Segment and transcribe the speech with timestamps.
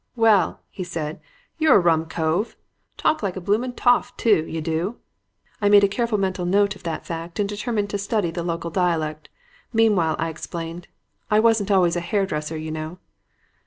[0.15, 1.21] "'Well,' he said,
[1.59, 2.55] 'you're a rum cove.
[2.97, 4.95] Talk like a blooming toff too, you do.'
[5.61, 8.71] I made a careful mental note of that fact and determined to study the local
[8.71, 9.29] dialect.
[9.71, 10.87] Meanwhile I explained,
[11.29, 12.97] 'I wasn't always a hairdresser, you know.'